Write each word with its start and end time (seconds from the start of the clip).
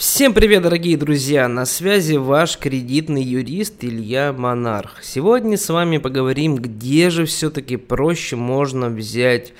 Всем 0.00 0.32
привет, 0.32 0.62
дорогие 0.62 0.96
друзья! 0.96 1.46
На 1.46 1.66
связи 1.66 2.16
ваш 2.16 2.56
кредитный 2.56 3.22
юрист 3.22 3.84
Илья 3.84 4.32
Монарх. 4.32 5.02
Сегодня 5.02 5.58
с 5.58 5.68
вами 5.68 5.98
поговорим, 5.98 6.56
где 6.56 7.10
же 7.10 7.26
все-таки 7.26 7.76
проще 7.76 8.34
можно 8.34 8.88
взять 8.88 9.52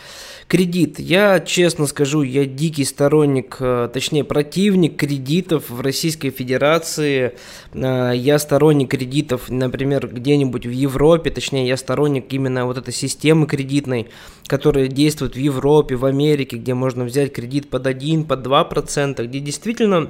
кредит. 0.49 0.99
Я, 0.99 1.41
честно 1.41 1.87
скажу, 1.87 2.23
я 2.23 2.47
дикий 2.47 2.87
сторонник, 2.87 3.59
э, 3.61 3.91
точнее 3.93 4.25
противник 4.25 4.97
кредитов 4.97 5.69
в 5.69 5.83
Российской 5.83 6.31
Федерации. 6.31 7.35
Э, 7.75 8.13
я 8.15 8.39
сторонник 8.39 8.93
кредитов, 8.93 9.51
например, 9.51 10.09
где-нибудь 10.09 10.65
в 10.65 10.71
Европе, 10.71 11.31
точнее, 11.31 11.69
я 11.69 11.77
сторонник 11.77 12.33
именно 12.33 12.65
вот 12.65 12.79
этой 12.79 12.95
системы 12.95 13.47
кредитной, 13.47 14.09
которая 14.47 14.89
действует 14.89 15.35
в 15.35 15.39
Европе, 15.39 15.97
в 15.97 16.07
Америке, 16.07 16.57
где 16.57 16.73
можно 16.73 17.05
взять 17.05 17.31
кредит 17.35 17.69
под 17.69 17.87
1, 17.87 18.25
под 18.25 18.47
2%, 18.47 19.23
где 19.27 19.41
действительно 19.41 20.09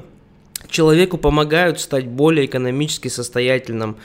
человеку 0.68 1.18
помогают 1.18 1.80
стать 1.80 2.06
более 2.06 2.46
экономически 2.46 3.08
состоятельным, 3.08 3.96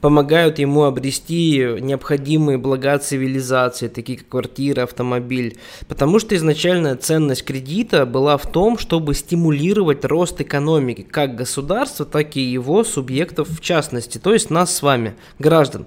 помогают 0.00 0.58
ему 0.58 0.84
обрести 0.84 1.58
необходимые 1.80 2.58
блага 2.58 2.98
цивилизации, 2.98 3.88
такие 3.88 4.18
как 4.18 4.28
квартира, 4.28 4.82
автомобиль. 4.82 5.58
Потому 5.88 6.18
что 6.18 6.34
изначальная 6.36 6.96
ценность 6.96 7.44
кредита 7.44 8.06
была 8.06 8.36
в 8.36 8.50
том, 8.50 8.78
чтобы 8.78 9.14
стимулировать 9.14 10.04
рост 10.04 10.40
экономики 10.40 11.06
как 11.08 11.36
государства, 11.36 12.06
так 12.06 12.36
и 12.36 12.40
его 12.40 12.84
субъектов 12.84 13.48
в 13.48 13.60
частности, 13.60 14.18
то 14.18 14.32
есть 14.32 14.50
нас 14.50 14.74
с 14.74 14.82
вами, 14.82 15.14
граждан. 15.38 15.86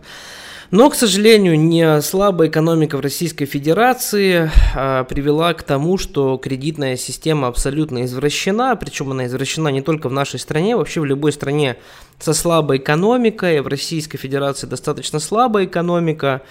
Но, 0.72 0.90
к 0.90 0.96
сожалению, 0.96 1.60
не 1.60 2.02
слабая 2.02 2.50
экономика 2.50 2.98
в 2.98 3.02
Российской 3.02 3.46
Федерации 3.46 4.50
а, 4.76 5.04
привела 5.04 5.54
к 5.54 5.64
тому, 5.64 5.98
что 5.98 6.38
кредитная 6.38 6.98
система 6.98 7.48
абсолютно 7.48 8.06
извращена, 8.06 8.76
причем 8.76 9.12
она 9.12 9.26
извращена 9.28 9.68
не 9.70 9.82
только 9.82 10.10
в 10.10 10.14
нашей 10.14 10.40
стране, 10.40 10.76
вообще 10.76 11.02
в 11.02 11.06
любой 11.06 11.32
стране 11.32 11.78
со 12.20 12.34
слабой 12.34 12.78
экономикой, 12.78 13.62
в 13.62 13.68
Российской 13.68 14.18
Федерации 14.18 14.66
достаточно 14.68 15.20
слабая 15.20 15.66
экономика, 15.66 16.42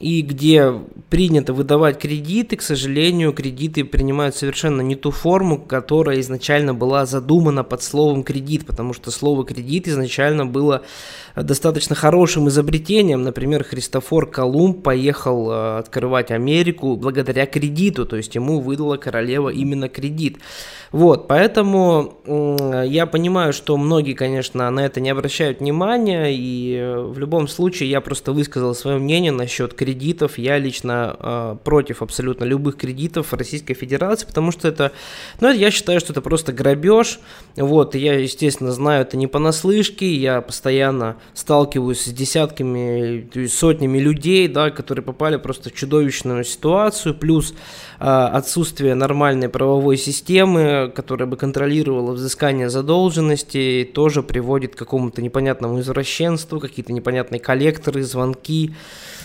и 0.00 0.22
где 0.22 0.72
принято 1.08 1.52
выдавать 1.52 1.98
кредиты, 1.98 2.56
к 2.56 2.62
сожалению, 2.62 3.32
кредиты 3.32 3.84
принимают 3.84 4.34
совершенно 4.34 4.80
не 4.80 4.96
ту 4.96 5.12
форму, 5.12 5.58
которая 5.58 6.20
изначально 6.20 6.74
была 6.74 7.06
задумана 7.06 7.62
под 7.62 7.82
словом 7.82 8.24
кредит, 8.24 8.66
потому 8.66 8.92
что 8.92 9.12
слово 9.12 9.44
кредит 9.44 9.86
изначально 9.86 10.46
было 10.46 10.82
достаточно 11.36 11.94
хорошим 11.94 12.48
изобретением. 12.48 13.22
Например, 13.22 13.62
Христофор 13.62 14.28
Колумб 14.28 14.82
поехал 14.82 15.50
э, 15.50 15.78
открывать 15.78 16.32
Америку 16.32 16.96
благодаря 16.96 17.46
кредиту, 17.46 18.04
то 18.04 18.16
есть 18.16 18.34
ему 18.34 18.60
выдала 18.60 18.96
королева 18.96 19.48
именно 19.48 19.88
кредит. 19.88 20.38
Вот, 20.90 21.26
поэтому 21.26 22.20
я 22.86 23.06
понимаю, 23.06 23.52
что 23.52 23.76
многие, 23.76 24.14
конечно, 24.14 24.70
на 24.70 24.86
это 24.86 25.00
не 25.00 25.10
обращают 25.10 25.58
внимания, 25.58 26.26
и 26.30 26.76
э, 26.76 27.00
в 27.00 27.18
любом 27.18 27.48
случае 27.48 27.90
я 27.90 28.00
просто 28.00 28.32
высказал 28.32 28.74
свое 28.74 28.98
мнение 28.98 29.32
насчет 29.32 29.74
кредитов. 29.84 30.38
Я 30.38 30.58
лично 30.58 31.16
э, 31.18 31.56
против 31.62 32.00
абсолютно 32.00 32.44
любых 32.44 32.76
кредитов 32.76 33.34
Российской 33.34 33.74
Федерации, 33.74 34.26
потому 34.26 34.50
что 34.50 34.66
это, 34.66 34.92
ну, 35.40 35.52
я 35.52 35.70
считаю, 35.70 36.00
что 36.00 36.12
это 36.12 36.22
просто 36.22 36.52
грабеж. 36.52 37.20
Вот, 37.56 37.94
я, 37.94 38.18
естественно, 38.18 38.72
знаю 38.72 39.02
это 39.02 39.18
не 39.18 39.26
понаслышке, 39.26 40.14
я 40.14 40.40
постоянно 40.40 41.16
сталкиваюсь 41.34 42.00
с 42.00 42.08
десятками, 42.08 43.46
сотнями 43.46 43.98
людей, 43.98 44.48
да, 44.48 44.70
которые 44.70 45.04
попали 45.04 45.36
просто 45.36 45.68
в 45.68 45.74
чудовищную 45.74 46.44
ситуацию, 46.44 47.14
плюс 47.14 47.52
э, 48.00 48.04
отсутствие 48.04 48.94
нормальной 48.94 49.50
правовой 49.50 49.98
системы, 49.98 50.90
которая 50.94 51.28
бы 51.28 51.36
контролировала 51.36 52.12
взыскание 52.12 52.70
задолженности, 52.70 53.88
тоже 53.92 54.22
приводит 54.22 54.74
к 54.74 54.78
какому-то 54.78 55.20
непонятному 55.20 55.80
извращенству, 55.80 56.58
какие-то 56.58 56.92
непонятные 56.94 57.38
коллекторы, 57.38 58.02
звонки. 58.02 58.74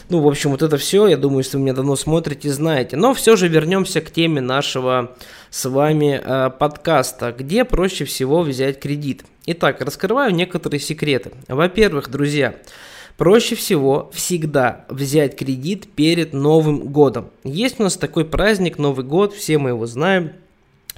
Ну, 0.10 0.22
в 0.22 0.28
общем, 0.28 0.49
вот 0.52 0.62
это 0.62 0.78
все, 0.78 1.08
я 1.08 1.18
думаю, 1.18 1.40
если 1.40 1.58
вы 1.58 1.64
меня 1.64 1.74
давно 1.74 1.96
смотрите, 1.96 2.50
знаете. 2.52 2.98
Но 2.98 3.14
все 3.14 3.36
же 3.36 3.48
вернемся 3.48 4.02
к 4.02 4.12
теме 4.12 4.42
нашего 4.42 5.16
с 5.50 5.68
вами 5.68 6.22
э, 6.24 6.50
подкаста, 6.52 7.32
где 7.32 7.66
проще 7.66 8.06
всего 8.06 8.42
взять 8.42 8.80
кредит. 8.80 9.24
Итак, 9.46 9.82
раскрываю 9.82 10.34
некоторые 10.34 10.80
секреты. 10.80 11.32
Во-первых, 11.48 12.10
друзья, 12.10 12.56
Проще 13.20 13.56
всего 13.56 14.10
всегда 14.14 14.86
взять 14.88 15.36
кредит 15.36 15.90
перед 15.94 16.32
Новым 16.32 16.88
годом. 16.88 17.32
Есть 17.44 17.78
у 17.78 17.84
нас 17.84 17.98
такой 17.98 18.24
праздник 18.24 18.78
Новый 18.78 19.04
год, 19.04 19.34
все 19.34 19.58
мы 19.58 19.72
его 19.72 19.86
знаем. 19.88 20.32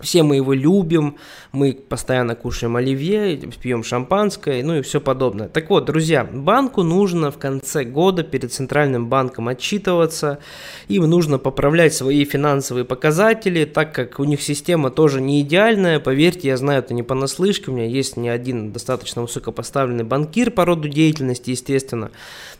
Все 0.02 0.24
мы 0.24 0.38
его 0.38 0.54
любим, 0.54 1.18
мы 1.52 1.74
постоянно 1.74 2.36
кушаем 2.36 2.76
оливье, 2.76 3.38
пьем 3.62 3.84
шампанское, 3.84 4.64
ну 4.64 4.76
и 4.78 4.82
все 4.82 5.00
подобное. 5.00 5.48
Так 5.48 5.70
вот, 5.70 5.86
друзья, 5.86 6.24
банку 6.24 6.84
нужно 6.84 7.32
в 7.32 7.38
конце 7.38 7.84
года 7.84 8.24
перед 8.24 8.52
Центральным 8.52 9.08
банком 9.08 9.48
отчитываться, 9.48 10.40
им 10.88 11.04
нужно 11.10 11.38
поправлять 11.38 11.94
свои 11.94 12.26
финансовые 12.26 12.86
показатели, 12.86 13.66
так 13.66 13.94
как 13.94 14.20
у 14.20 14.24
них 14.24 14.42
система 14.42 14.90
тоже 14.90 15.22
не 15.22 15.42
идеальная, 15.42 16.00
поверьте, 16.00 16.48
я 16.50 16.58
знаю 16.58 16.80
это 16.80 16.94
не 16.94 17.04
понаслышке, 17.04 17.72
у 17.72 17.74
меня 17.74 17.86
есть 17.86 18.18
не 18.18 18.30
один 18.30 18.72
достаточно 18.72 19.22
высокопоставленный 19.22 20.04
банкир 20.04 20.52
по 20.52 20.66
роду 20.66 20.90
деятельности, 20.90 21.52
естественно. 21.52 22.12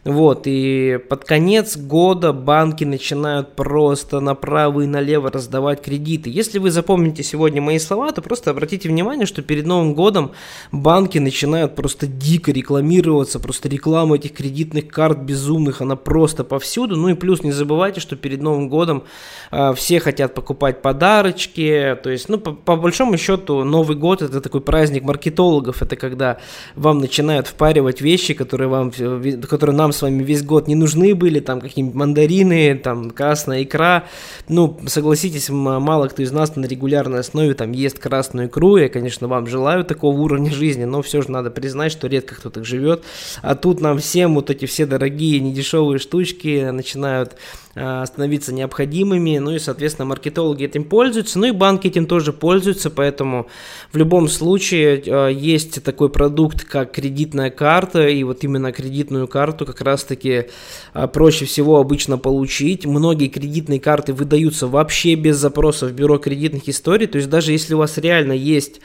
Вот, 0.04 0.44
и 0.46 1.00
под 1.10 1.26
конец 1.26 1.78
года 1.78 2.34
банки 2.34 2.84
начинают 2.84 3.56
просто 3.56 4.20
направо 4.20 4.82
и 4.82 4.88
налево 4.88 5.30
раздавать 5.32 5.82
кредиты. 5.82 6.30
Если 6.30 6.58
вы 6.58 6.72
запомните 6.72 7.24
сегодня 7.32 7.62
мои 7.62 7.80
слова, 7.80 8.12
то 8.12 8.22
просто 8.22 8.52
обратите 8.52 8.90
внимание, 8.90 9.26
что 9.26 9.42
перед 9.42 9.66
Новым 9.66 9.94
годом 9.94 10.32
банки 10.72 11.18
начинают 11.18 11.76
просто 11.76 12.08
дико 12.08 12.52
рекламироваться, 12.52 13.40
просто 13.40 13.70
реклама 13.70 14.16
этих 14.16 14.34
кредитных 14.34 14.90
карт 14.90 15.20
безумных, 15.20 15.82
она 15.82 15.96
просто 15.96 16.44
повсюду. 16.44 16.98
Ну 16.98 17.10
и 17.10 17.14
плюс 17.14 17.44
не 17.44 17.52
забывайте, 17.52 18.02
что 18.02 18.16
перед 18.16 18.42
Новым 18.42 18.68
годом 18.68 19.04
э, 19.52 19.74
все 19.76 20.00
хотят 20.00 20.34
покупать 20.34 20.82
подарочки, 20.82 21.98
то 22.04 22.10
есть, 22.10 22.28
ну, 22.28 22.38
по, 22.38 22.52
по 22.52 22.76
большому 22.76 23.18
счету, 23.18 23.64
Новый 23.64 23.96
год 23.96 24.22
это 24.22 24.42
такой 24.42 24.62
праздник 24.62 25.04
маркетологов, 25.04 25.82
это 25.82 25.96
когда 25.96 26.38
вам 26.76 27.00
начинают 27.00 27.48
впаривать 27.48 28.02
вещи, 28.02 28.34
которые 28.34 28.68
вам, 28.68 28.92
которые 29.48 29.76
нам 29.76 29.94
с 29.94 30.02
вами 30.02 30.24
весь 30.24 30.44
год 30.44 30.68
не 30.68 30.76
нужны 30.76 31.16
были, 31.16 31.40
там 31.40 31.62
какие-нибудь 31.62 31.96
мандарины, 31.96 32.76
там 32.76 33.12
красная 33.12 33.64
икра, 33.64 34.04
ну, 34.50 34.80
согласитесь, 34.88 35.50
мало 35.50 36.08
кто 36.08 36.24
из 36.24 36.32
нас 36.32 36.56
на 36.56 36.66
регулярной 36.66 37.11
основе 37.20 37.54
там 37.54 37.72
ест 37.72 38.00
красную 38.00 38.48
икру. 38.48 38.78
Я, 38.78 38.90
конечно, 38.90 39.28
вам 39.28 39.48
желаю 39.48 39.84
такого 39.84 40.18
уровня 40.18 40.52
жизни, 40.52 40.86
но 40.86 41.02
все 41.02 41.22
же 41.22 41.32
надо 41.32 41.52
признать, 41.52 41.92
что 41.92 42.08
редко 42.08 42.36
кто 42.36 42.50
так 42.50 42.66
живет. 42.66 43.04
А 43.42 43.56
тут 43.56 43.82
нам 43.82 44.00
всем 44.00 44.36
вот 44.36 44.50
эти 44.50 44.66
все 44.66 44.86
дорогие, 44.86 45.40
недешевые 45.40 46.00
штучки 46.00 46.70
начинают 46.72 47.36
а, 47.74 48.06
становиться 48.06 48.54
необходимыми, 48.54 49.38
ну 49.38 49.52
и, 49.52 49.60
соответственно, 49.60 50.06
маркетологи 50.08 50.66
этим 50.66 50.84
пользуются, 50.84 51.40
ну 51.40 51.46
и 51.46 51.52
банки 51.52 51.88
этим 51.88 52.06
тоже 52.06 52.34
пользуются, 52.34 52.90
поэтому 52.90 53.48
в 53.94 53.98
любом 53.98 54.28
случае 54.28 55.02
а, 55.08 55.30
есть 55.30 55.82
такой 55.82 56.10
продукт, 56.10 56.66
как 56.66 56.92
кредитная 56.92 57.50
карта, 57.50 58.10
и 58.10 58.24
вот 58.26 58.44
именно 58.44 58.74
кредитную 58.74 59.26
карту 59.30 59.66
как 59.66 59.80
раз-таки 59.80 60.48
а, 60.94 61.08
проще 61.08 61.46
всего 61.46 61.78
обычно 61.78 62.18
получить. 62.18 62.86
Многие 62.86 63.30
кредитные 63.30 63.80
карты 63.80 64.12
выдаются 64.12 64.68
вообще 64.68 65.16
без 65.16 65.38
запроса 65.38 65.88
в 65.88 65.94
бюро 65.94 66.18
кредитных 66.18 66.68
историй, 66.68 67.01
то 67.06 67.18
есть 67.18 67.30
даже 67.30 67.52
если 67.52 67.74
у 67.74 67.78
вас 67.78 67.98
реально 67.98 68.34
есть 68.34 68.82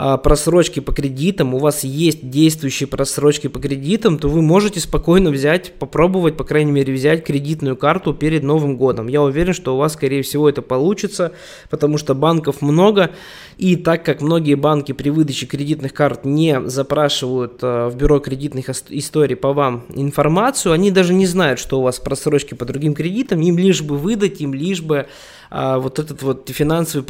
а, 0.00 0.16
просрочки 0.16 0.78
по 0.78 0.92
кредитам, 0.92 1.54
у 1.54 1.58
вас 1.58 1.82
есть 1.82 2.30
действующие 2.30 2.86
просрочки 2.86 3.48
по 3.48 3.58
кредитам, 3.58 4.16
то 4.20 4.28
вы 4.28 4.42
можете 4.42 4.78
спокойно 4.78 5.30
взять, 5.30 5.72
попробовать, 5.72 6.36
по 6.36 6.44
крайней 6.44 6.70
мере, 6.70 6.94
взять 6.94 7.24
кредитную 7.24 7.76
карту 7.76 8.14
перед 8.14 8.44
Новым 8.44 8.76
годом. 8.76 9.08
Я 9.08 9.22
уверен, 9.22 9.54
что 9.54 9.74
у 9.74 9.76
вас, 9.76 9.94
скорее 9.94 10.22
всего, 10.22 10.48
это 10.48 10.62
получится, 10.62 11.32
потому 11.68 11.98
что 11.98 12.14
банков 12.14 12.62
много, 12.62 13.10
и 13.56 13.74
так 13.74 14.04
как 14.04 14.20
многие 14.20 14.54
банки 14.54 14.92
при 14.92 15.10
выдаче 15.10 15.46
кредитных 15.46 15.92
карт 15.92 16.24
не 16.24 16.60
запрашивают 16.66 17.58
а, 17.62 17.88
в 17.88 17.96
бюро 17.96 18.20
кредитных 18.20 18.70
историй 18.90 19.34
по 19.34 19.52
вам 19.52 19.84
информацию, 19.92 20.74
они 20.74 20.92
даже 20.92 21.12
не 21.12 21.26
знают, 21.26 21.58
что 21.58 21.80
у 21.80 21.82
вас 21.82 21.98
просрочки 21.98 22.54
по 22.54 22.64
другим 22.64 22.94
кредитам, 22.94 23.40
им 23.40 23.58
лишь 23.58 23.82
бы 23.82 23.98
выдать, 23.98 24.40
им 24.40 24.54
лишь 24.54 24.80
бы 24.80 25.08
а, 25.50 25.78
вот 25.78 25.98
этот 25.98 26.22
вот 26.22 26.48
финансовые 26.50 27.04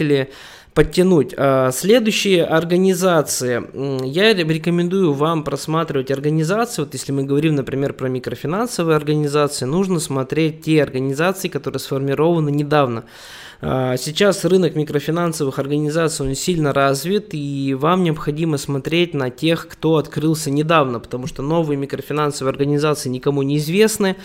показатели 0.00 0.30
подтянуть. 0.74 1.34
А, 1.36 1.70
следующие 1.72 2.44
организации. 2.44 3.62
Я 4.06 4.32
рекомендую 4.34 5.12
вам 5.12 5.44
просматривать 5.44 6.10
организации. 6.10 6.82
Вот 6.82 6.94
если 6.94 7.12
мы 7.12 7.24
говорим, 7.24 7.56
например, 7.56 7.92
про 7.92 8.08
микрофинансовые 8.08 8.96
организации, 8.96 9.64
нужно 9.64 10.00
смотреть 10.00 10.62
те 10.62 10.82
организации, 10.82 11.48
которые 11.48 11.80
сформированы 11.80 12.50
недавно. 12.50 13.04
А, 13.62 13.98
сейчас 13.98 14.44
рынок 14.46 14.74
микрофинансовых 14.74 15.58
организаций 15.58 16.26
он 16.26 16.34
сильно 16.34 16.72
развит, 16.72 17.28
и 17.32 17.76
вам 17.78 18.04
необходимо 18.04 18.56
смотреть 18.56 19.12
на 19.12 19.28
тех, 19.28 19.68
кто 19.68 19.96
открылся 19.96 20.50
недавно, 20.50 20.98
потому 20.98 21.26
что 21.26 21.42
новые 21.42 21.76
микрофинансовые 21.76 22.52
организации 22.52 23.10
никому 23.10 23.42
не 23.42 23.58
известны, 23.58 24.16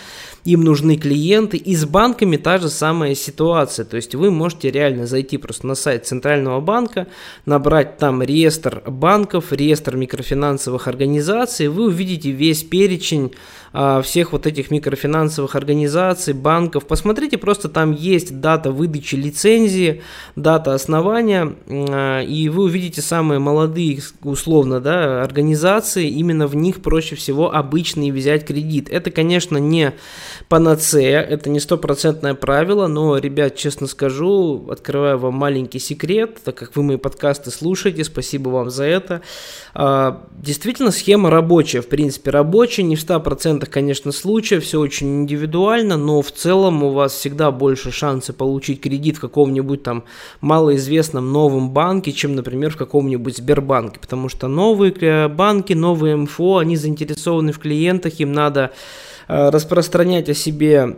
им 0.45 0.63
нужны 0.63 0.95
клиенты, 0.95 1.57
и 1.57 1.75
с 1.75 1.83
банками 1.85 2.37
та 2.37 2.59
же 2.59 2.69
самая 2.69 3.13
ситуация. 3.13 3.83
То 3.83 3.97
есть 3.97 4.15
вы 4.15 4.31
можете 4.31 4.71
реально 4.71 5.05
зайти 5.05 5.37
просто 5.37 5.67
на 5.67 5.75
сайт 5.75 6.07
Центрального 6.07 6.34
Центрального 6.35 6.59
банка, 6.59 7.07
набрать 7.45 7.97
там 7.97 8.21
реестр 8.21 8.83
банков, 8.85 9.53
реестр 9.53 9.95
микрофинансовых 9.95 10.89
организаций, 10.89 11.69
вы 11.69 11.85
увидите 11.85 12.31
весь 12.31 12.61
перечень 12.63 13.31
а, 13.77 14.01
всех 14.01 14.31
вот 14.31 14.47
этих 14.47 14.71
микрофинансовых 14.71 15.53
организаций, 15.53 16.33
банков. 16.33 16.87
Посмотрите, 16.87 17.37
просто 17.37 17.67
там 17.67 17.91
есть 17.91 18.39
дата 18.39 18.71
выдачи 18.71 19.15
лицензии, 19.15 20.01
дата 20.37 20.73
основания, 20.73 21.53
а, 21.67 22.21
и 22.21 22.47
вы 22.47 22.63
увидите 22.63 23.01
самые 23.01 23.39
молодые, 23.39 23.99
условно, 24.23 24.79
да, 24.79 25.21
организации, 25.21 26.07
именно 26.07 26.47
в 26.47 26.55
них 26.55 26.81
проще 26.81 27.17
всего 27.17 27.53
обычный 27.53 28.11
взять 28.11 28.45
кредит. 28.45 28.87
Это, 28.89 29.11
конечно, 29.11 29.57
не 29.57 29.91
панацея, 30.47 31.19
это 31.19 31.49
не 31.49 31.59
стопроцентное 31.59 32.33
правило, 32.33 32.87
но, 32.87 33.17
ребят, 33.17 33.57
честно 33.57 33.87
скажу, 33.87 34.69
открываю 34.71 35.17
вам 35.17 35.33
маленький 35.33 35.79
секрет, 35.79 36.24
так 36.27 36.55
как 36.55 36.75
вы 36.75 36.83
мои 36.83 36.97
подкасты 36.97 37.51
слушаете, 37.51 38.03
спасибо 38.03 38.49
вам 38.49 38.69
за 38.69 38.85
это. 38.85 39.21
А, 39.73 40.25
действительно, 40.31 40.91
схема 40.91 41.29
рабочая, 41.29 41.81
в 41.81 41.87
принципе, 41.87 42.31
рабочая, 42.31 42.83
не 42.83 42.95
в 42.95 42.99
100% 42.99 43.65
конечно, 43.67 44.11
случаев, 44.11 44.63
все 44.63 44.79
очень 44.79 45.23
индивидуально, 45.23 45.97
но 45.97 46.21
в 46.21 46.31
целом 46.31 46.83
у 46.83 46.91
вас 46.91 47.13
всегда 47.13 47.51
больше 47.51 47.91
шансы 47.91 48.33
получить 48.33 48.81
кредит 48.81 49.17
в 49.17 49.21
каком-нибудь 49.21 49.83
там 49.83 50.03
малоизвестном 50.41 51.31
новом 51.31 51.71
банке, 51.71 52.11
чем, 52.11 52.35
например, 52.35 52.71
в 52.71 52.77
каком-нибудь 52.77 53.37
Сбербанке, 53.37 53.99
потому 53.99 54.29
что 54.29 54.47
новые 54.47 55.27
банки, 55.27 55.73
новые 55.73 56.15
МФО, 56.15 56.57
они 56.57 56.75
заинтересованы 56.77 57.51
в 57.51 57.59
клиентах, 57.59 58.19
им 58.19 58.33
надо 58.33 58.71
э, 59.27 59.49
распространять 59.49 60.29
о 60.29 60.33
себе 60.33 60.97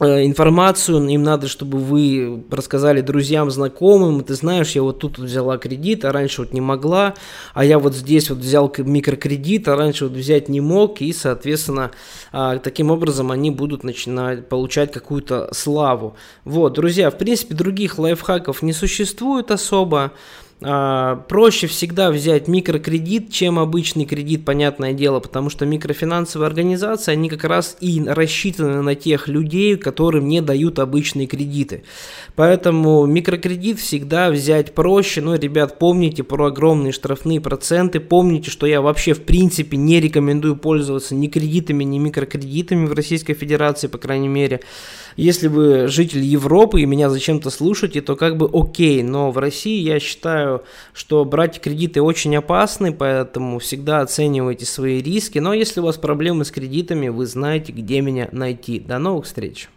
информацию, 0.00 1.06
им 1.08 1.22
надо, 1.22 1.46
чтобы 1.46 1.78
вы 1.78 2.44
рассказали 2.50 3.00
друзьям, 3.00 3.50
знакомым, 3.50 4.24
ты 4.24 4.34
знаешь, 4.34 4.72
я 4.72 4.82
вот 4.82 4.98
тут 4.98 5.18
взяла 5.18 5.56
кредит, 5.56 6.04
а 6.04 6.12
раньше 6.12 6.42
вот 6.42 6.52
не 6.52 6.60
могла, 6.60 7.14
а 7.52 7.64
я 7.64 7.78
вот 7.78 7.94
здесь 7.94 8.28
вот 8.30 8.40
взял 8.40 8.72
микрокредит, 8.76 9.68
а 9.68 9.76
раньше 9.76 10.06
вот 10.06 10.14
взять 10.14 10.48
не 10.48 10.60
мог, 10.60 11.00
и, 11.00 11.12
соответственно, 11.12 11.92
а, 12.32 12.58
таким 12.58 12.90
образом 12.90 13.30
они 13.30 13.50
будут 13.50 13.84
начинать 13.84 14.48
получать 14.48 14.92
какую-то 14.92 15.50
славу. 15.52 16.16
Вот, 16.44 16.74
друзья, 16.74 17.10
в 17.10 17.16
принципе, 17.16 17.54
других 17.54 17.98
лайфхаков 17.98 18.62
не 18.62 18.72
существует 18.72 19.50
особо, 19.52 20.12
проще 20.60 21.66
всегда 21.66 22.10
взять 22.10 22.48
микрокредит, 22.48 23.30
чем 23.30 23.58
обычный 23.58 24.06
кредит, 24.06 24.44
понятное 24.44 24.92
дело, 24.92 25.20
потому 25.20 25.50
что 25.50 25.66
микрофинансовые 25.66 26.46
организации, 26.46 27.12
они 27.12 27.28
как 27.28 27.44
раз 27.44 27.76
и 27.80 28.02
рассчитаны 28.06 28.80
на 28.82 28.94
тех 28.94 29.28
людей, 29.28 29.76
которым 29.76 30.28
не 30.28 30.40
дают 30.40 30.78
обычные 30.78 31.26
кредиты. 31.26 31.82
Поэтому 32.36 33.04
микрокредит 33.06 33.78
всегда 33.78 34.30
взять 34.30 34.74
проще. 34.74 35.20
Но, 35.20 35.34
ребят, 35.34 35.78
помните 35.78 36.22
про 36.22 36.46
огромные 36.46 36.92
штрафные 36.92 37.40
проценты, 37.40 38.00
помните, 38.00 38.50
что 38.50 38.66
я 38.66 38.80
вообще 38.80 39.12
в 39.12 39.22
принципе 39.22 39.76
не 39.76 40.00
рекомендую 40.00 40.56
пользоваться 40.56 41.14
ни 41.14 41.28
кредитами, 41.28 41.84
ни 41.84 41.98
микрокредитами 41.98 42.86
в 42.86 42.92
Российской 42.92 43.34
Федерации, 43.34 43.88
по 43.88 43.98
крайней 43.98 44.28
мере. 44.28 44.60
Если 45.16 45.48
вы 45.48 45.88
житель 45.88 46.22
Европы 46.22 46.80
и 46.80 46.86
меня 46.86 47.10
зачем-то 47.10 47.50
слушаете, 47.50 48.00
то 48.00 48.16
как 48.16 48.36
бы 48.36 48.48
окей, 48.52 49.02
но 49.02 49.30
в 49.30 49.38
России 49.38 49.80
я 49.80 50.00
считаю, 50.00 50.64
что 50.92 51.24
брать 51.24 51.60
кредиты 51.60 52.02
очень 52.02 52.34
опасны, 52.36 52.92
поэтому 52.92 53.58
всегда 53.58 54.00
оценивайте 54.00 54.66
свои 54.66 55.02
риски. 55.02 55.38
Но 55.38 55.54
если 55.54 55.80
у 55.80 55.84
вас 55.84 55.96
проблемы 55.96 56.44
с 56.44 56.50
кредитами, 56.50 57.08
вы 57.08 57.26
знаете, 57.26 57.72
где 57.72 58.00
меня 58.00 58.28
найти. 58.32 58.80
До 58.80 58.98
новых 58.98 59.26
встреч! 59.26 59.68